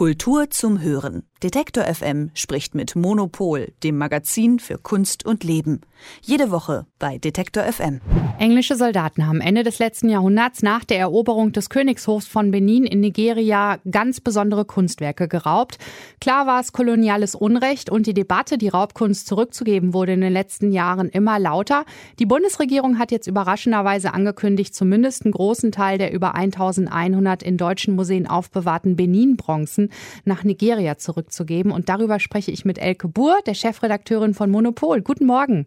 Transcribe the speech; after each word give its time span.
Kultur 0.00 0.48
zum 0.48 0.80
Hören. 0.80 1.29
Detektor 1.42 1.84
FM 1.84 2.30
spricht 2.34 2.74
mit 2.74 2.96
Monopol, 2.96 3.72
dem 3.82 3.96
Magazin 3.96 4.58
für 4.58 4.76
Kunst 4.76 5.24
und 5.24 5.42
Leben. 5.42 5.80
Jede 6.20 6.50
Woche 6.50 6.86
bei 6.98 7.16
Detektor 7.16 7.64
FM. 7.64 8.00
Englische 8.38 8.76
Soldaten 8.76 9.26
haben 9.26 9.40
Ende 9.40 9.62
des 9.62 9.78
letzten 9.78 10.10
Jahrhunderts 10.10 10.62
nach 10.62 10.84
der 10.84 10.98
Eroberung 10.98 11.52
des 11.52 11.70
Königshofs 11.70 12.26
von 12.26 12.50
Benin 12.50 12.84
in 12.84 13.00
Nigeria 13.00 13.78
ganz 13.90 14.20
besondere 14.20 14.66
Kunstwerke 14.66 15.28
geraubt. 15.28 15.78
Klar 16.20 16.46
war 16.46 16.60
es 16.60 16.72
koloniales 16.72 17.34
Unrecht 17.34 17.88
und 17.90 18.06
die 18.06 18.14
Debatte, 18.14 18.58
die 18.58 18.68
Raubkunst 18.68 19.26
zurückzugeben, 19.26 19.94
wurde 19.94 20.12
in 20.12 20.20
den 20.20 20.32
letzten 20.32 20.72
Jahren 20.72 21.08
immer 21.08 21.38
lauter. 21.38 21.84
Die 22.18 22.26
Bundesregierung 22.26 22.98
hat 22.98 23.12
jetzt 23.12 23.26
überraschenderweise 23.26 24.12
angekündigt, 24.12 24.74
zumindest 24.74 25.24
einen 25.24 25.32
großen 25.32 25.72
Teil 25.72 25.96
der 25.96 26.12
über 26.12 26.34
1100 26.34 27.42
in 27.42 27.56
deutschen 27.56 27.94
Museen 27.94 28.26
aufbewahrten 28.26 28.96
Benin-Bronzen 28.96 29.90
nach 30.24 30.44
Nigeria 30.44 30.98
zurückzugeben. 31.30 31.72
Und 31.72 31.88
darüber 31.88 32.20
spreche 32.20 32.50
ich 32.50 32.64
mit 32.64 32.78
Elke 32.78 33.08
Buhr, 33.08 33.38
der 33.46 33.54
Chefredakteurin 33.54 34.34
von 34.34 34.50
Monopol. 34.50 35.00
Guten 35.00 35.26
Morgen. 35.26 35.66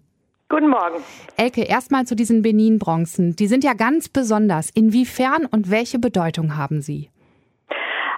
Guten 0.50 0.70
Morgen. 0.70 1.02
Elke, 1.38 1.64
erstmal 1.64 2.06
zu 2.06 2.16
diesen 2.16 2.44
Benin-Bronzen. 2.44 3.36
Die 3.36 3.48
sind 3.48 3.64
ja 3.64 3.74
ganz 3.74 4.10
besonders. 4.10 4.70
Inwiefern 4.70 5.46
und 5.46 5.72
welche 5.72 5.98
Bedeutung 5.98 6.58
haben 6.58 6.82
sie? 6.82 7.10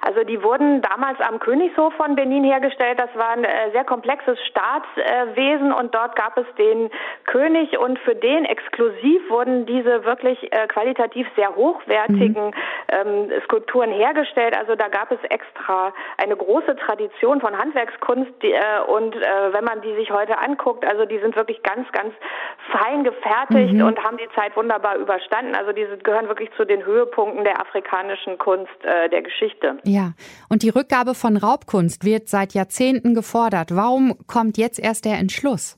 Also 0.06 0.24
die 0.24 0.44
wurden 0.44 0.84
damals 0.84 1.20
am 1.20 1.40
Königshof 1.40 1.92
von 1.96 2.16
Benin 2.16 2.44
hergestellt. 2.44 3.00
Das 3.00 3.10
war 3.16 3.30
ein 3.30 3.44
äh, 3.44 3.72
sehr 3.72 3.84
komplexes 3.84 4.38
Staatswesen 4.46 5.74
und 5.74 5.96
dort 5.96 6.16
gab 6.16 6.38
es 6.38 6.46
den 6.60 6.92
König 7.26 7.76
und 7.80 7.98
für 7.98 8.14
den 8.14 8.46
exklusiv 8.46 9.28
wurden 9.32 9.66
diese 9.66 10.06
wirklich 10.06 10.38
äh, 10.54 10.68
qualitativ 10.68 11.26
sehr 11.36 11.56
hochwertigen 11.56 12.46
mhm. 12.46 12.54
ähm, 12.90 13.32
Skulpturen 13.46 13.90
hergestellt. 13.90 14.56
Also 14.56 14.76
da 14.76 14.90
gab 14.90 15.12
es 15.12 15.18
extra 15.30 15.92
eine 16.22 16.36
große 16.36 16.76
Tradition 16.76 17.42
von 17.42 17.58
Handwerkskunst 17.58 18.32
äh, 18.44 18.52
und 18.88 19.16
wenn 19.16 19.64
man 19.64 19.82
die 19.82 19.96
sich 19.96 20.12
heute 20.12 20.38
anguckt, 20.38 20.86
also 20.86 21.06
die 21.06 21.18
sind 21.20 21.36
wirklich 21.36 21.64
ganz, 21.64 21.92
ganz 21.92 22.14
fein 22.72 23.04
gefertigt 23.04 23.74
mhm. 23.74 23.86
und 23.86 24.04
haben 24.04 24.18
die 24.18 24.30
Zeit 24.36 24.56
wunderbar 24.56 24.98
überstanden. 24.98 25.56
Also 25.56 25.72
die 25.72 25.88
gehören 26.04 26.28
wirklich 26.28 26.52
zu 26.58 26.66
den 26.66 26.86
Höhepunkten 26.86 27.44
der 27.44 27.60
afrikanischen 27.60 28.38
Kunst 28.38 28.72
der 28.84 29.22
Geschichte. 29.22 29.78
Ja. 29.84 29.95
Ja, 29.96 30.14
und 30.50 30.62
die 30.62 30.68
Rückgabe 30.68 31.16
von 31.16 31.38
Raubkunst 31.38 32.04
wird 32.04 32.28
seit 32.28 32.54
Jahrzehnten 32.54 33.16
gefordert. 33.16 33.74
Warum 33.74 34.16
kommt 34.28 34.58
jetzt 34.58 34.78
erst 34.78 35.06
der 35.06 35.18
Entschluss? 35.20 35.78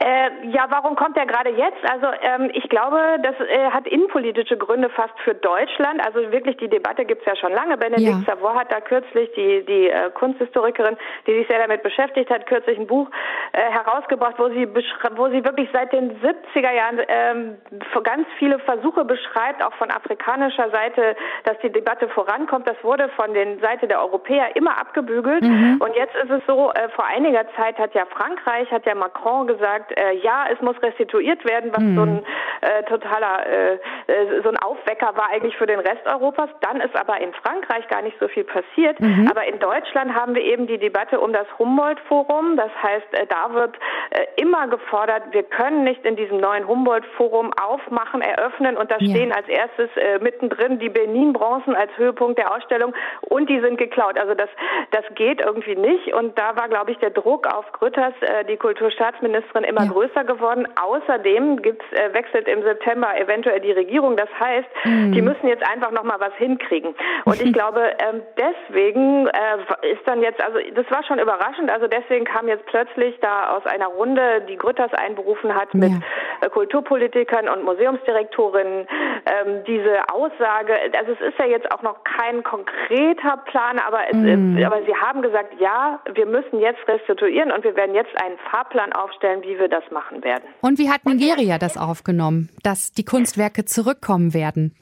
Äh, 0.00 0.48
ja, 0.50 0.66
warum 0.70 0.96
kommt 0.96 1.16
er 1.16 1.24
gerade 1.24 1.50
jetzt? 1.50 1.78
Also 1.88 2.08
ähm, 2.20 2.50
ich 2.52 2.68
glaube, 2.68 2.98
das 3.22 3.34
äh, 3.48 3.70
hat 3.70 3.86
innenpolitische 3.86 4.56
Gründe 4.56 4.90
fast 4.90 5.14
für 5.22 5.34
Deutschland. 5.34 6.04
Also 6.04 6.32
wirklich 6.32 6.56
die 6.56 6.68
Debatte 6.68 7.04
gibt 7.04 7.20
es 7.20 7.26
ja 7.26 7.36
schon 7.36 7.52
lange. 7.52 7.76
Benedikt 7.76 8.26
ja. 8.26 8.34
Savoy 8.34 8.54
hat 8.54 8.72
da 8.72 8.80
kürzlich, 8.80 9.30
die, 9.36 9.64
die 9.64 9.88
äh, 9.88 10.10
Kunsthistorikerin, 10.10 10.96
die 11.26 11.34
sich 11.34 11.48
sehr 11.48 11.60
damit 11.60 11.84
beschäftigt 11.84 12.28
hat, 12.28 12.46
kürzlich 12.46 12.78
ein 12.78 12.88
Buch 12.88 13.08
äh, 13.52 13.70
herausgebracht, 13.70 14.34
wo 14.36 14.48
sie, 14.48 14.68
wo 14.68 15.28
sie 15.28 15.44
wirklich 15.44 15.68
seit 15.72 15.92
den 15.92 16.20
70er 16.20 16.72
Jahren 16.72 17.00
ähm, 17.08 17.56
ganz 18.02 18.26
viele 18.38 18.58
Versuche 18.58 19.04
beschreibt, 19.04 19.64
auch 19.64 19.74
von 19.74 19.90
afrikanischer 19.90 20.70
Seite, 20.70 21.16
dass 21.44 21.56
die 21.60 21.70
Debatte 21.70 22.08
vorankommt. 22.08 22.66
Das 22.66 22.76
wurde 22.82 23.08
von 23.10 23.32
den 23.32 23.60
Seite 23.60 23.86
der 23.86 24.00
Europäer 24.00 24.54
immer 24.56 24.76
abgebügelt. 24.78 25.44
Mhm. 25.44 25.78
Und 25.80 25.94
jetzt 25.94 26.14
ist 26.16 26.30
es 26.30 26.42
so, 26.46 26.72
äh, 26.72 26.88
vor 26.90 27.06
einiger 27.06 27.46
Zeit 27.56 27.78
hat 27.78 27.94
ja 27.94 28.04
Frankreich, 28.06 28.70
hat 28.70 28.84
ja 28.86 28.94
Macron 28.94 29.46
gesagt, 29.46 29.83
äh, 29.96 30.14
ja, 30.18 30.46
es 30.52 30.60
muss 30.60 30.80
restituiert 30.82 31.44
werden, 31.44 31.70
was 31.72 31.82
mhm. 31.82 31.96
so 31.96 32.02
ein 32.02 32.24
äh, 32.64 32.82
totaler, 32.84 33.46
äh, 33.46 33.74
äh, 34.06 34.42
so 34.42 34.48
ein 34.48 34.56
Aufwecker 34.56 35.14
war 35.16 35.30
eigentlich 35.30 35.56
für 35.56 35.66
den 35.66 35.80
Rest 35.80 36.06
Europas. 36.06 36.48
Dann 36.60 36.80
ist 36.80 36.96
aber 36.96 37.20
in 37.20 37.32
Frankreich 37.34 37.86
gar 37.88 38.00
nicht 38.00 38.18
so 38.18 38.28
viel 38.28 38.44
passiert. 38.44 38.98
Mhm. 39.00 39.28
Aber 39.30 39.46
in 39.46 39.58
Deutschland 39.58 40.14
haben 40.14 40.34
wir 40.34 40.42
eben 40.42 40.66
die 40.66 40.78
Debatte 40.78 41.20
um 41.20 41.32
das 41.32 41.46
Humboldt-Forum. 41.58 42.56
Das 42.56 42.70
heißt, 42.82 43.12
äh, 43.12 43.26
da 43.26 43.52
wird 43.52 43.76
äh, 44.10 44.40
immer 44.40 44.68
gefordert, 44.68 45.24
wir 45.32 45.42
können 45.42 45.84
nicht 45.84 46.04
in 46.06 46.16
diesem 46.16 46.38
neuen 46.38 46.66
Humboldt-Forum 46.66 47.52
aufmachen, 47.52 48.22
eröffnen 48.22 48.76
und 48.76 48.90
da 48.90 48.96
ja. 48.98 49.10
stehen 49.10 49.32
als 49.32 49.48
erstes 49.48 49.90
mittendrin 50.20 50.78
die 50.78 50.88
Benin-Bronzen 50.88 51.74
als 51.74 51.90
Höhepunkt 51.96 52.38
der 52.38 52.52
Ausstellung 52.54 52.94
und 53.20 53.48
die 53.48 53.60
sind 53.60 53.78
geklaut. 53.78 54.18
Also 54.18 54.34
das, 54.34 54.48
das 54.90 55.04
geht 55.14 55.40
irgendwie 55.40 55.76
nicht 55.76 56.12
und 56.14 56.38
da 56.38 56.56
war, 56.56 56.68
glaube 56.68 56.92
ich, 56.92 56.98
der 56.98 57.10
Druck 57.10 57.46
auf 57.52 57.70
Grütters, 57.72 58.14
die 58.48 58.56
Kulturstaatsministerin, 58.56 59.64
immer 59.74 59.84
ja. 59.84 59.92
größer 59.92 60.24
geworden. 60.24 60.66
Außerdem 60.80 61.60
gibt's, 61.62 61.84
äh, 61.92 62.12
wechselt 62.14 62.48
im 62.48 62.62
September 62.62 63.18
eventuell 63.18 63.60
die 63.60 63.72
Regierung. 63.72 64.16
Das 64.16 64.28
heißt, 64.38 64.68
mhm. 64.84 65.12
die 65.12 65.22
müssen 65.22 65.48
jetzt 65.48 65.66
einfach 65.68 65.90
noch 65.90 66.04
mal 66.04 66.20
was 66.20 66.34
hinkriegen. 66.34 66.94
Und 67.24 67.42
ich 67.42 67.52
glaube, 67.58 67.80
ähm, 67.98 68.22
deswegen 68.38 69.26
äh, 69.26 69.92
ist 69.92 70.06
dann 70.06 70.22
jetzt, 70.22 70.40
also 70.42 70.58
das 70.74 70.88
war 70.90 71.02
schon 71.04 71.18
überraschend. 71.18 71.70
Also 71.70 71.88
deswegen 71.88 72.24
kam 72.24 72.48
jetzt 72.48 72.66
plötzlich 72.66 73.18
da 73.20 73.56
aus 73.56 73.66
einer 73.66 73.88
Runde, 73.88 74.42
die 74.48 74.56
Grütters 74.56 74.92
einberufen 74.94 75.54
hat 75.54 75.74
mit 75.74 75.90
ja. 75.90 76.48
Kulturpolitikern 76.48 77.48
und 77.48 77.64
Museumsdirektorinnen, 77.64 78.86
ähm, 79.26 79.64
diese 79.66 80.08
Aussage. 80.12 80.74
Also 80.98 81.12
es 81.12 81.20
ist 81.20 81.38
ja 81.38 81.46
jetzt 81.46 81.70
auch 81.72 81.82
noch 81.82 82.02
kein 82.04 82.42
konkreter 82.42 83.38
Plan, 83.46 83.78
aber, 83.78 84.00
es, 84.10 84.16
mhm. 84.16 84.62
aber 84.64 84.82
sie 84.84 84.94
haben 84.94 85.22
gesagt, 85.22 85.54
ja, 85.60 86.00
wir 86.12 86.26
müssen 86.26 86.60
jetzt 86.60 86.86
restituieren 86.86 87.50
und 87.50 87.64
wir 87.64 87.76
werden 87.76 87.94
jetzt 87.94 88.14
einen 88.22 88.38
Fahrplan 88.50 88.92
aufstellen, 88.92 89.42
wie 89.42 89.58
wir 89.58 89.68
das 89.68 89.84
machen 89.90 90.22
werden. 90.24 90.44
Und 90.60 90.78
wie 90.78 90.90
hat 90.90 91.04
Nigeria 91.04 91.58
das 91.58 91.76
aufgenommen, 91.76 92.50
dass 92.62 92.92
die 92.92 93.04
Kunstwerke 93.04 93.64
zurückkommen 93.64 94.34
werden? 94.34 94.74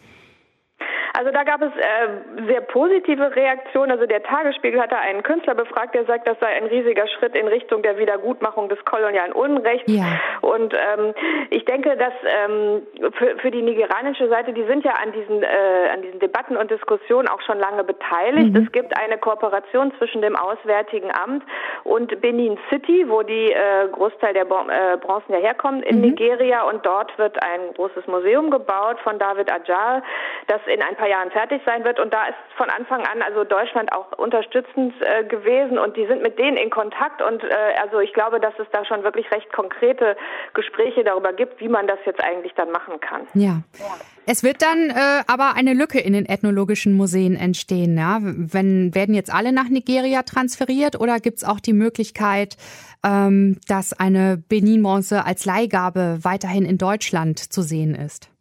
Also 1.15 1.31
da 1.31 1.45
gab 1.45 1.61
es 1.61 1.73
äh, 1.77 2.47
sehr 2.49 2.63
positive 2.63 3.37
Reaktionen. 3.37 3.93
Also 3.93 4.07
der 4.07 4.23
Tagesspiegel 4.23 4.81
hatte 4.81 4.97
einen 4.97 5.23
Künstler 5.23 5.55
befragt, 5.55 5.95
der 5.95 6.05
sagt, 6.07 6.27
das 6.27 6.39
sei 6.41 6.47
ein 6.47 6.65
riesiger 6.65 7.07
Schritt 7.07 7.37
in 7.37 7.49
Richtung 7.49 7.83
der 7.83 7.99
Wiedergutmachung 7.99 8.69
des 8.71 8.83
kolonialen 8.87 9.33
Unrechts. 9.33 9.93
Ja. 9.93 10.05
Und 10.41 10.73
ähm, 10.73 11.15
ich 11.51 11.65
denke, 11.67 11.97
dass 11.97 12.15
ähm, 12.25 12.83
für, 13.19 13.37
für 13.39 13.51
die 13.51 13.61
nigerianische 13.61 14.29
Seite, 14.29 14.55
die 14.55 14.65
sind 14.65 14.85
ja 14.85 14.93
an 14.93 15.13
diesen, 15.13 15.43
äh, 15.43 15.47
an 15.93 16.03
diesen 16.03 16.19
Debatten 16.21 16.57
und 16.57 16.71
Diskussionen 16.71 17.29
auch 17.29 17.43
schon 17.43 17.59
lange 17.59 17.85
beteiligt. 17.85 18.55
Mhm. 18.55 18.65
Es 18.65 18.73
gibt 18.73 18.97
eine 18.99 19.19
Kooperation 19.19 19.93
zwischen 19.99 20.23
dem 20.23 20.35
Auswärtigen 20.35 21.11
Amt 21.13 21.45
und 21.85 22.21
Benin 22.23 22.59
City, 22.71 23.05
wo 23.09 23.23
die 23.23 23.53
äh, 23.53 23.89
Großteil 23.93 24.33
der 24.33 24.47
bon 24.47 24.71
äh, 24.71 24.97
Bronzen 24.99 25.35
ja 25.35 25.41
herkommen 25.41 25.83
in 25.83 25.97
mhm. 25.97 26.03
Nigeria. 26.03 26.63
Und 26.63 26.87
dort 26.87 27.17
wird 27.19 27.43
ein 27.43 27.75
großes 27.75 28.07
Museum 28.07 28.51
gebaut 28.51 28.99
von 29.01 29.19
David 29.19 29.53
Ajal, 29.53 30.03
das 30.47 30.61
in 30.67 30.81
ein 30.83 30.97
paar 31.03 31.11
Jahren 31.11 31.33
fertig 31.33 31.61
sein 31.67 31.83
wird. 31.83 31.99
Und 31.99 32.15
da 32.15 32.27
ist 32.27 32.37
von 32.57 32.71
Anfang 32.71 33.01
an 33.01 33.23
also 33.23 33.43
Deutschland 33.43 33.93
auch 33.93 34.17
unterstützend 34.19 34.95
äh, 35.01 35.25
gewesen 35.25 35.77
und 35.77 35.97
die 35.97 36.07
sind 36.07 36.23
mit 36.23 36.39
denen 36.39 36.57
in 36.57 36.71
Kontakt. 36.71 37.21
Und 37.21 37.43
äh, 37.43 37.49
also 37.83 37.99
ich 37.99 38.13
glaube, 38.13 38.39
dass 38.39 38.55
es 38.61 38.69
da 38.71 38.85
schon 38.85 39.03
wirklich 39.03 39.29
recht 39.33 39.53
konkrete 39.53 40.17
Gespräche 40.55 41.03
darüber 41.03 41.33
gibt, 41.33 41.61
wie 41.61 41.69
man 41.69 41.89
das 41.89 41.99
jetzt 42.07 42.23
eigentlich 42.23 42.55
dann 42.55 42.71
machen 42.71 43.01
kann. 43.01 43.23
Ja. 43.35 43.63
ja. 43.81 43.97
Es 44.27 44.45
wird 44.45 44.63
dann 44.63 44.91
äh, 44.91 45.25
aber 45.27 45.57
eine 45.57 45.75
Lücke 45.75 45.99
in 45.99 46.13
den 46.13 46.27
ethnologischen 46.27 46.93
Museen 46.93 47.35
entstehen. 47.35 47.99
Ja? 47.99 48.19
Wenn, 48.23 48.95
werden 48.95 49.17
jetzt 49.17 49.35
alle 49.35 49.53
nach 49.53 49.69
Nigeria 49.69 50.23
transferiert 50.23 51.01
oder 51.01 51.19
gibt 51.19 51.39
es 51.39 51.45
auch 51.45 51.59
die 51.59 51.73
Möglichkeit, 51.73 52.57
ähm, 53.05 53.59
dass 53.67 53.93
eine 53.93 54.37
Benin-Bronze 54.49 55.25
als 55.25 55.47
Leihgabe 55.47 56.21
weiterhin 56.23 56.65
in 56.65 56.79
Deutschland 56.79 57.41
zu 57.41 57.63
sehen 57.63 57.97
ist? 57.97 58.32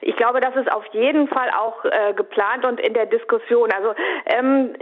Ich 0.00 0.16
glaube, 0.16 0.40
das 0.40 0.54
ist 0.56 0.70
auf 0.72 0.84
jeden 0.92 1.28
Fall 1.28 1.50
auch 1.50 1.84
äh, 1.84 2.12
geplant 2.14 2.64
und 2.64 2.80
in 2.80 2.94
der 2.94 3.06
Diskussion. 3.06 3.70
Also 3.72 3.94
ähm, 4.26 4.74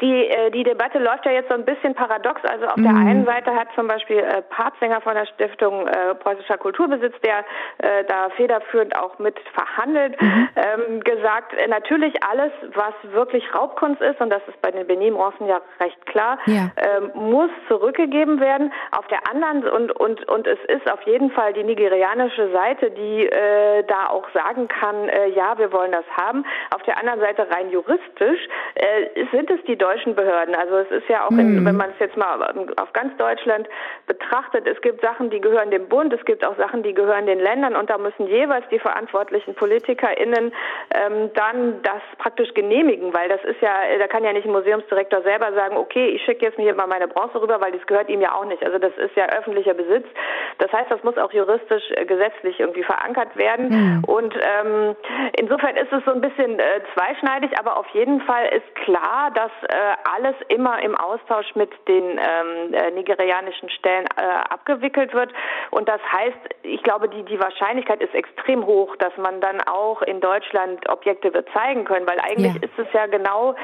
die, 0.00 0.26
äh, 0.28 0.50
die 0.50 0.64
Debatte 0.64 0.98
läuft 0.98 1.24
ja 1.26 1.32
jetzt 1.32 1.48
so 1.48 1.54
ein 1.54 1.64
bisschen 1.64 1.94
paradox. 1.94 2.40
Also 2.44 2.66
auf 2.66 2.76
mhm. 2.76 2.82
der 2.82 2.94
einen 2.94 3.24
Seite 3.24 3.54
hat 3.54 3.68
zum 3.74 3.88
Beispiel 3.88 4.18
äh, 4.18 4.42
Partsänger 4.42 5.00
von 5.00 5.14
der 5.14 5.26
Stiftung 5.26 5.86
äh, 5.86 6.14
Preußischer 6.14 6.58
Kulturbesitz, 6.58 7.14
der 7.20 7.44
äh, 7.78 8.04
da 8.04 8.30
federführend 8.30 8.96
auch 8.98 9.18
mit 9.18 9.38
verhandelt, 9.54 10.20
mhm. 10.20 10.48
ähm, 10.56 11.00
gesagt, 11.00 11.54
äh, 11.54 11.68
natürlich 11.68 12.14
alles, 12.24 12.52
was 12.74 12.94
wirklich 13.12 13.44
Raubkunst 13.54 14.00
ist, 14.00 14.20
und 14.20 14.30
das 14.30 14.42
ist 14.48 14.60
bei 14.62 14.70
den 14.70 14.86
Benin-Bronzen 14.86 15.46
ja 15.46 15.60
recht 15.80 16.04
klar, 16.06 16.38
ja. 16.46 16.70
Ähm, 16.76 17.10
muss 17.14 17.50
zurückgegeben 17.68 18.40
werden. 18.40 18.72
Auf 18.92 19.06
der 19.08 19.20
anderen 19.30 19.68
und 19.68 19.92
und 19.92 20.28
und 20.28 20.46
es 20.46 20.58
ist 20.68 20.90
auf 20.90 21.02
jeden 21.02 21.30
Fall 21.30 21.52
die 21.52 21.64
nigerianische 21.64 22.50
Seite, 22.52 22.90
die 22.90 23.26
äh, 23.26 23.84
da 23.84 24.08
auch 24.08 24.28
sagen 24.32 24.68
kann, 24.68 25.08
äh, 25.08 25.28
ja, 25.28 25.58
wir 25.58 25.72
wollen 25.72 25.92
das 25.92 26.04
haben. 26.16 26.44
Auf 26.74 26.82
der 26.82 26.98
anderen 26.98 27.20
Seite 27.20 27.46
rein 27.50 27.70
juristisch 27.70 28.48
äh, 28.74 29.24
sind 29.32 29.50
es 29.50 29.62
die 29.64 29.76
deutschen 29.76 30.14
Behörden. 30.14 30.54
Also 30.54 30.76
es 30.78 30.90
ist 30.90 31.08
ja 31.08 31.26
auch, 31.26 31.30
in, 31.30 31.60
mhm. 31.60 31.66
wenn 31.66 31.76
man 31.76 31.90
es 31.90 31.98
jetzt 31.98 32.16
mal 32.16 32.40
auf 32.76 32.92
ganz 32.92 33.16
Deutschland 33.16 33.68
betrachtet, 34.06 34.66
es 34.66 34.80
gibt 34.80 35.00
Sachen, 35.02 35.30
die 35.30 35.40
gehören 35.40 35.70
dem 35.70 35.88
Bund, 35.88 36.12
es 36.12 36.24
gibt 36.24 36.44
auch 36.44 36.56
Sachen, 36.56 36.82
die 36.82 36.94
gehören 36.94 37.26
den 37.26 37.40
Ländern 37.40 37.76
und 37.76 37.90
da 37.90 37.98
müssen 37.98 38.26
jeweils 38.26 38.64
die 38.70 38.78
verantwortlichen 38.78 39.54
PolitikerInnen 39.54 40.52
ähm, 40.94 41.30
dann 41.34 41.82
das 41.82 42.02
praktisch 42.18 42.52
genehmigen, 42.54 43.14
weil 43.14 43.28
das 43.28 43.42
ist 43.44 43.60
ja, 43.60 43.72
da 43.98 44.06
kann 44.08 44.24
ja 44.24 44.32
nicht 44.32 44.46
ein 44.46 44.52
Museumsdirektor 44.52 45.22
selber 45.22 45.52
sagen, 45.52 45.76
okay, 45.76 46.08
ich 46.08 46.22
schicke 46.22 46.46
jetzt 46.46 46.56
hier 46.56 46.74
mal 46.74 46.86
meine 46.86 47.08
Bronze 47.08 47.40
rüber, 47.40 47.60
weil 47.60 47.72
das 47.72 47.86
gehört 47.86 48.08
ihm 48.08 48.20
ja 48.20 48.34
auch 48.34 48.44
nicht. 48.44 48.64
Also 48.64 48.78
das 48.78 48.92
ist 48.96 49.16
ja 49.16 49.26
öffentlicher 49.26 49.74
Besitz. 49.74 50.06
Das 50.58 50.72
heißt, 50.72 50.90
das 50.90 51.02
muss 51.02 51.16
auch 51.18 51.32
juristisch 51.32 51.82
äh, 51.90 52.04
gesetzlich 52.04 52.60
irgendwie 52.60 52.84
verankert 52.84 53.36
werden. 53.36 53.68
Mhm. 53.68 54.04
Und 54.04 54.21
Und 54.22 54.34
ähm, 54.36 54.94
insofern 55.36 55.76
ist 55.76 55.92
es 55.92 56.04
so 56.04 56.12
ein 56.12 56.20
bisschen 56.20 56.58
äh, 56.60 56.80
zweischneidig, 56.94 57.58
aber 57.58 57.76
auf 57.76 57.88
jeden 57.88 58.20
Fall 58.20 58.46
ist 58.54 58.74
klar, 58.76 59.32
dass 59.34 59.50
äh, 59.68 59.74
alles 60.14 60.36
immer 60.48 60.80
im 60.80 60.94
Austausch 60.94 61.56
mit 61.56 61.70
den 61.88 62.04
ähm, 62.04 62.72
äh, 62.72 62.90
nigerianischen 62.92 63.68
Stellen 63.70 64.06
äh, 64.16 64.22
abgewickelt 64.48 65.12
wird. 65.12 65.32
Und 65.72 65.88
das 65.88 66.00
heißt, 66.12 66.38
ich 66.62 66.82
glaube, 66.84 67.08
die, 67.08 67.24
die 67.24 67.40
Wahrscheinlichkeit 67.40 68.00
ist 68.00 68.14
extrem 68.14 68.64
hoch, 68.64 68.94
dass 68.96 69.16
man 69.16 69.40
dann 69.40 69.60
auch 69.62 70.02
in 70.02 70.20
Deutschland 70.20 70.88
Objekte 70.88 71.34
wird 71.34 71.48
zeigen 71.52 71.84
können, 71.84 72.06
weil 72.06 72.20
eigentlich 72.20 72.54
ja. 72.54 72.62
ist 72.62 72.78
es 72.78 72.86
ja 72.92 73.06
genau, 73.06 73.56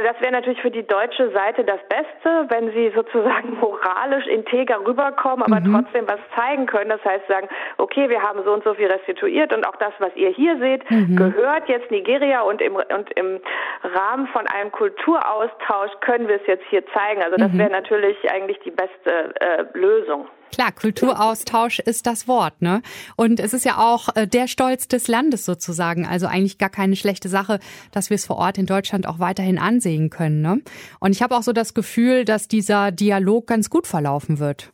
das 0.00 0.20
wäre 0.20 0.32
natürlich 0.32 0.60
für 0.62 0.70
die 0.70 0.86
deutsche 0.86 1.30
Seite 1.32 1.64
das 1.64 1.80
Beste, 1.88 2.46
wenn 2.48 2.72
sie 2.72 2.92
sozusagen 2.94 3.58
moralisch 3.60 4.26
integer 4.26 4.84
rüberkommen, 4.86 5.42
aber 5.42 5.60
mhm. 5.60 5.74
trotzdem 5.74 6.08
was 6.08 6.20
zeigen 6.34 6.66
können. 6.66 6.90
Das 6.90 7.04
heißt, 7.04 7.26
sagen, 7.28 7.48
okay, 7.78 8.08
wir 8.08 8.22
haben 8.22 8.40
so 8.44 8.52
und 8.52 8.64
so 8.64 8.74
viel 8.74 8.86
restituiert 8.86 9.52
und 9.54 9.66
auch 9.66 9.76
das, 9.76 9.92
was 9.98 10.14
ihr 10.16 10.30
hier 10.30 10.58
seht, 10.58 10.88
mhm. 10.90 11.16
gehört 11.16 11.68
jetzt 11.68 11.90
Nigeria 11.90 12.42
und 12.42 12.62
im, 12.62 12.76
und 12.76 13.10
im 13.16 13.40
Rahmen 13.82 14.26
von 14.28 14.46
einem 14.46 14.70
Kulturaustausch 14.72 15.92
können 16.00 16.28
wir 16.28 16.36
es 16.36 16.46
jetzt 16.46 16.64
hier 16.70 16.84
zeigen. 16.94 17.22
Also 17.22 17.36
das 17.36 17.52
mhm. 17.52 17.58
wäre 17.58 17.70
natürlich 17.70 18.16
eigentlich 18.30 18.60
die 18.60 18.70
beste 18.70 19.34
äh, 19.40 19.64
Lösung. 19.74 20.26
Klar, 20.52 20.70
Kulturaustausch 20.70 21.78
ist 21.78 22.06
das 22.06 22.28
Wort, 22.28 22.60
ne? 22.60 22.82
Und 23.16 23.40
es 23.40 23.54
ist 23.54 23.64
ja 23.64 23.78
auch 23.78 24.14
äh, 24.14 24.28
der 24.28 24.48
Stolz 24.48 24.86
des 24.86 25.08
Landes 25.08 25.46
sozusagen. 25.46 26.06
Also 26.06 26.26
eigentlich 26.26 26.58
gar 26.58 26.68
keine 26.68 26.94
schlechte 26.94 27.30
Sache, 27.30 27.58
dass 27.90 28.10
wir 28.10 28.16
es 28.16 28.26
vor 28.26 28.36
Ort 28.36 28.58
in 28.58 28.66
Deutschland 28.66 29.06
auch 29.06 29.18
weiterhin 29.18 29.58
ansehen 29.58 30.10
können, 30.10 30.42
ne? 30.42 30.60
Und 31.00 31.12
ich 31.12 31.22
habe 31.22 31.36
auch 31.36 31.42
so 31.42 31.54
das 31.54 31.72
Gefühl, 31.72 32.26
dass 32.26 32.48
dieser 32.48 32.92
Dialog 32.92 33.46
ganz 33.46 33.70
gut 33.70 33.86
verlaufen 33.86 34.38
wird. 34.38 34.72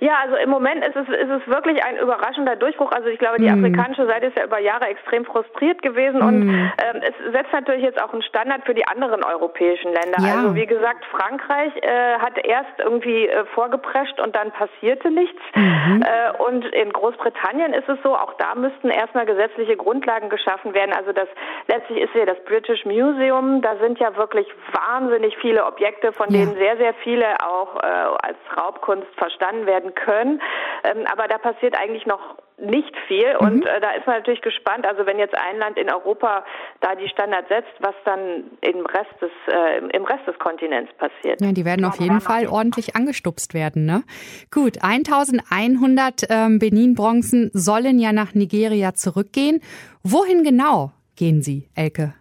Ja, 0.00 0.14
also 0.22 0.36
im 0.36 0.50
Moment 0.50 0.86
ist 0.86 0.94
es, 0.94 1.08
ist 1.08 1.30
es 1.30 1.46
wirklich 1.48 1.82
ein 1.84 1.96
überraschender 1.96 2.56
Durchbruch. 2.56 2.92
Also 2.92 3.08
ich 3.08 3.18
glaube, 3.18 3.38
die 3.38 3.50
mm. 3.50 3.58
afrikanische 3.58 4.06
Seite 4.06 4.26
ist 4.26 4.38
ja 4.38 4.44
über 4.44 4.60
Jahre 4.60 4.86
extrem 4.86 5.24
frustriert 5.24 5.82
gewesen 5.82 6.20
mm. 6.20 6.28
und 6.28 6.48
ähm, 6.50 7.02
es 7.02 7.32
setzt 7.32 7.52
natürlich 7.52 7.82
jetzt 7.82 8.00
auch 8.00 8.12
einen 8.12 8.22
Standard 8.22 8.64
für 8.64 8.74
die 8.74 8.86
anderen 8.86 9.24
europäischen 9.24 9.92
Länder. 9.92 10.18
Ja. 10.20 10.34
Also 10.36 10.54
wie 10.54 10.66
gesagt, 10.66 11.04
Frankreich 11.06 11.72
äh, 11.82 12.18
hat 12.18 12.38
erst 12.44 12.78
irgendwie 12.78 13.26
äh, 13.26 13.44
vorgeprescht 13.54 14.20
und 14.20 14.36
dann 14.36 14.52
passierte 14.52 15.10
nichts. 15.10 15.40
Mhm. 15.54 16.02
Äh, 16.02 16.42
und 16.42 16.64
in 16.66 16.92
Großbritannien 16.92 17.72
ist 17.72 17.88
es 17.88 17.98
so, 18.02 18.14
auch 18.14 18.34
da 18.34 18.54
müssten 18.54 18.90
erstmal 18.90 19.26
gesetzliche 19.26 19.76
Grundlagen 19.76 20.28
geschaffen 20.28 20.74
werden. 20.74 20.92
Also 20.92 21.12
das 21.12 21.28
letztlich 21.66 22.02
ist 22.02 22.14
ja 22.14 22.24
das 22.24 22.42
British 22.44 22.84
Museum, 22.84 23.62
da 23.62 23.76
sind 23.76 23.98
ja 23.98 24.16
wirklich 24.16 24.46
wahnsinnig 24.72 25.36
viele 25.38 25.64
Objekte, 25.66 26.12
von 26.12 26.30
ja. 26.30 26.38
denen 26.38 26.56
sehr, 26.56 26.76
sehr 26.76 26.94
viele 27.02 27.26
auch 27.44 27.76
äh, 27.82 27.86
als 28.22 28.38
Raubkunst 28.56 29.08
verstanden 29.16 29.66
werden 29.66 29.87
werden 29.88 29.94
können. 29.94 30.40
Ähm, 30.84 31.06
aber 31.10 31.28
da 31.28 31.38
passiert 31.38 31.76
eigentlich 31.78 32.06
noch 32.06 32.36
nicht 32.60 32.92
viel 33.06 33.36
und 33.38 33.60
mhm. 33.60 33.62
äh, 33.62 33.80
da 33.80 33.92
ist 33.92 34.06
man 34.06 34.16
natürlich 34.16 34.40
gespannt. 34.42 34.84
Also 34.84 35.06
wenn 35.06 35.18
jetzt 35.18 35.34
ein 35.38 35.58
Land 35.58 35.78
in 35.78 35.90
Europa 35.92 36.44
da 36.80 36.96
die 36.96 37.08
Standards 37.08 37.48
setzt, 37.48 37.72
was 37.78 37.94
dann 38.04 38.50
im 38.62 38.84
Rest 38.84 39.14
des 39.20 39.30
äh, 39.46 39.78
im 39.96 40.04
Rest 40.04 40.26
des 40.26 40.36
Kontinents 40.38 40.92
passiert. 40.94 41.40
Ja, 41.40 41.52
die 41.52 41.64
werden 41.64 41.84
auf 41.84 42.00
jeden 42.00 42.20
Fall 42.20 42.48
ordentlich 42.48 42.96
angestupst 42.96 43.54
werden. 43.54 43.86
Ne? 43.86 44.02
Gut, 44.50 44.82
1100 44.82 46.24
ähm, 46.28 46.58
Benin-Bronzen 46.58 47.50
sollen 47.52 48.00
ja 48.00 48.12
nach 48.12 48.34
Nigeria 48.34 48.92
zurückgehen. 48.94 49.60
Wohin 50.02 50.42
genau 50.42 50.90
gehen 51.14 51.42
sie, 51.42 51.68
Elke? 51.76 52.14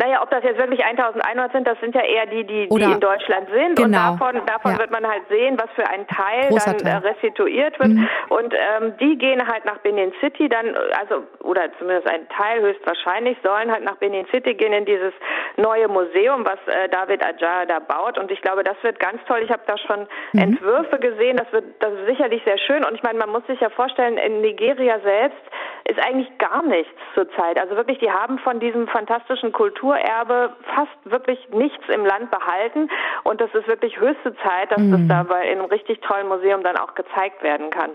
Naja, 0.00 0.22
ob 0.22 0.30
das 0.30 0.42
jetzt 0.42 0.58
wirklich 0.58 0.82
1100 0.82 1.52
sind, 1.52 1.66
das 1.66 1.78
sind 1.80 1.94
ja 1.94 2.00
eher 2.00 2.24
die, 2.24 2.44
die, 2.44 2.68
die 2.70 2.82
in 2.82 3.00
Deutschland 3.00 3.48
sind. 3.52 3.76
Genau. 3.76 4.12
Und 4.12 4.20
davon, 4.20 4.46
davon 4.46 4.72
ja. 4.72 4.78
wird 4.78 4.90
man 4.90 5.06
halt 5.06 5.24
sehen, 5.28 5.58
was 5.60 5.68
für 5.74 5.86
ein 5.86 6.06
Teil 6.06 6.48
Großer 6.48 6.72
dann 6.72 6.78
Teil. 6.78 7.04
Äh, 7.04 7.08
restituiert 7.08 7.78
wird. 7.78 7.90
Mhm. 7.90 8.08
Und 8.30 8.54
ähm, 8.54 8.94
die 8.98 9.18
gehen 9.18 9.46
halt 9.46 9.66
nach 9.66 9.76
Benin 9.80 10.10
City 10.20 10.48
dann, 10.48 10.74
also, 10.98 11.24
oder 11.40 11.70
zumindest 11.78 12.08
ein 12.08 12.26
Teil 12.30 12.62
höchstwahrscheinlich, 12.62 13.36
sollen 13.42 13.70
halt 13.70 13.84
nach 13.84 13.96
Benin 13.96 14.24
City 14.30 14.54
gehen 14.54 14.72
in 14.72 14.86
dieses 14.86 15.12
neue 15.58 15.86
Museum, 15.86 16.46
was 16.46 16.58
äh, 16.66 16.88
David 16.88 17.22
Ajah 17.22 17.66
da 17.66 17.78
baut. 17.80 18.16
Und 18.16 18.30
ich 18.30 18.40
glaube, 18.40 18.64
das 18.64 18.76
wird 18.82 18.98
ganz 19.00 19.22
toll. 19.26 19.40
Ich 19.44 19.50
habe 19.50 19.62
da 19.66 19.76
schon 19.76 20.08
mhm. 20.32 20.40
Entwürfe 20.40 20.98
gesehen. 20.98 21.36
Das 21.36 21.52
wird, 21.52 21.64
das 21.80 21.92
ist 21.92 22.06
sicherlich 22.06 22.42
sehr 22.44 22.56
schön. 22.56 22.84
Und 22.86 22.94
ich 22.94 23.02
meine, 23.02 23.18
man 23.18 23.28
muss 23.28 23.46
sich 23.46 23.60
ja 23.60 23.68
vorstellen, 23.68 24.16
in 24.16 24.40
Nigeria 24.40 24.98
selbst 25.00 25.42
ist 25.84 25.98
eigentlich 25.98 26.36
gar 26.38 26.62
nichts 26.62 26.98
zurzeit. 27.14 27.58
Also 27.58 27.76
wirklich, 27.76 27.98
die 27.98 28.10
haben 28.10 28.38
von 28.38 28.60
diesem 28.60 28.86
fantastischen 28.88 29.52
Kulturerbe 29.52 30.54
fast 30.74 30.98
wirklich 31.04 31.48
nichts 31.50 31.84
im 31.88 32.04
Land 32.04 32.30
behalten. 32.30 32.88
Und 33.24 33.40
das 33.40 33.52
ist 33.54 33.66
wirklich 33.66 33.98
höchste 33.98 34.34
Zeit, 34.36 34.70
dass 34.70 34.80
mhm. 34.80 34.92
das 34.92 35.00
da 35.08 35.22
bei 35.22 35.48
in 35.48 35.58
einem 35.58 35.70
richtig 35.70 36.00
tollen 36.00 36.28
Museum 36.28 36.62
dann 36.62 36.76
auch 36.76 36.94
gezeigt 36.94 37.42
werden 37.42 37.70
kann. 37.70 37.90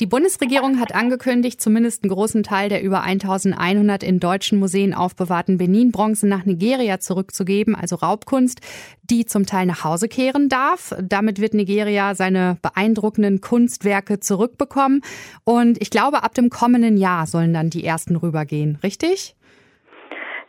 Die 0.00 0.06
Bundesregierung 0.06 0.80
hat 0.80 0.94
angekündigt, 0.94 1.60
zumindest 1.60 2.02
einen 2.02 2.12
großen 2.12 2.42
Teil 2.42 2.68
der 2.68 2.82
über 2.82 3.02
1100 3.02 4.02
in 4.02 4.20
deutschen 4.20 4.58
Museen 4.58 4.94
aufbewahrten 4.94 5.58
Benin-Bronzen 5.58 6.28
nach 6.28 6.44
Nigeria 6.44 7.00
zurückzugeben, 7.00 7.74
also 7.74 7.96
Raubkunst, 7.96 8.60
die 9.02 9.26
zum 9.26 9.46
Teil 9.46 9.66
nach 9.66 9.84
Hause 9.84 10.08
kehren 10.08 10.48
darf. 10.48 10.94
Damit 11.02 11.40
wird 11.40 11.54
Nigeria 11.54 12.14
seine 12.14 12.58
beeindruckenden 12.62 13.40
Kunstwerke 13.40 14.20
zurückbekommen. 14.20 15.02
Und 15.44 15.80
ich 15.80 15.90
glaube, 15.90 16.22
ab 16.22 16.34
dem 16.34 16.50
kommenden 16.50 16.96
Jahr 16.96 17.26
sollen 17.26 17.52
dann 17.52 17.70
die 17.70 17.84
ersten 17.84 18.16
rübergehen, 18.16 18.78
richtig? 18.82 19.34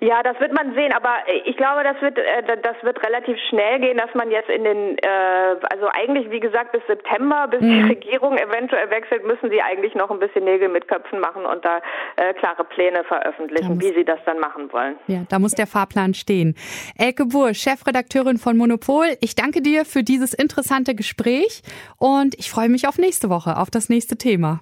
Ja, 0.03 0.24
das 0.24 0.39
wird 0.39 0.51
man 0.51 0.74
sehen, 0.74 0.92
aber 0.94 1.13
ich 1.45 1.56
glaube, 1.57 1.83
das 1.83 2.01
wird 2.01 2.18
äh, 2.18 2.57
das 2.63 2.75
wird 2.81 3.06
relativ 3.06 3.38
schnell 3.50 3.80
gehen, 3.80 3.98
dass 3.98 4.12
man 4.15 4.31
jetzt 4.31 4.50
in 4.50 4.63
den 4.63 4.98
äh, 4.98 5.56
also 5.69 5.88
eigentlich 5.94 6.31
wie 6.31 6.39
gesagt 6.39 6.71
bis 6.71 6.81
September, 6.88 7.48
bis 7.48 7.62
mhm. 7.62 7.69
die 7.69 7.81
Regierung 7.94 8.36
eventuell 8.36 8.89
wechselt, 8.89 9.24
müssen 9.27 9.51
sie 9.51 9.62
eigentlich 9.62 9.94
noch 9.94 10.09
ein 10.09 10.18
bisschen 10.18 10.44
Nägel 10.44 10.69
mit 10.69 10.88
Köpfen 10.88 11.19
machen 11.19 11.45
und 11.45 11.63
da 11.63 11.81
äh, 12.15 12.33
klare 12.33 12.63
Pläne 12.63 13.03
veröffentlichen, 13.03 13.80
wie 13.80 13.94
sie 13.94 14.03
das 14.03 14.18
dann 14.25 14.39
machen 14.39 14.74
wollen. 14.74 14.95
Ja, 15.06 15.19
da 15.30 15.38
muss 15.38 15.51
der 15.51 15.68
Fahrplan 15.68 16.15
stehen. 16.15 16.56
Elke 16.97 17.25
Buhr, 17.27 17.54
Chefredakteurin 17.54 18.38
von 18.38 18.57
Monopol, 18.57 19.06
ich 19.21 19.36
danke 19.36 19.62
dir 19.62 19.86
für 19.86 20.01
dieses 20.01 20.33
interessante 20.33 20.95
Gespräch 20.95 21.62
und 22.00 22.33
ich 22.39 22.50
freue 22.50 22.69
mich 22.69 22.88
auf 22.88 22.97
nächste 22.97 23.30
Woche, 23.30 23.56
auf 23.56 23.69
das 23.69 23.88
nächste 23.88 24.18
Thema. 24.18 24.62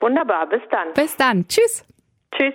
Wunderbar, 0.00 0.46
bis 0.46 0.60
dann. 0.70 0.92
Bis 0.92 1.16
dann. 1.16 1.48
Tschüss. 1.48 1.86
Tschüss. 2.36 2.54